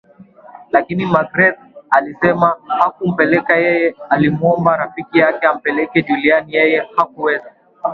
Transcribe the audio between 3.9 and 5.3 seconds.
alimuomba Rafiki